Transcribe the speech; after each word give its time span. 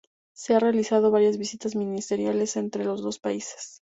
Se 0.33 0.55
han 0.55 0.61
realizado 0.61 1.11
varias 1.11 1.37
visitas 1.37 1.75
ministeriales 1.75 2.57
entre 2.57 2.85
los 2.85 3.03
dos 3.03 3.19
países. 3.19 3.83